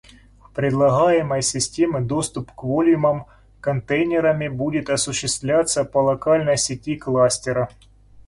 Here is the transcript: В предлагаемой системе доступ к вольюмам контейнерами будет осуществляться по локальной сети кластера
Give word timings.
В 0.43 0.51
предлагаемой 0.55 1.43
системе 1.43 2.01
доступ 2.01 2.51
к 2.53 2.63
вольюмам 2.63 3.27
контейнерами 3.59 4.47
будет 4.47 4.89
осуществляться 4.89 5.83
по 5.85 5.99
локальной 5.99 6.57
сети 6.57 6.95
кластера 6.95 7.69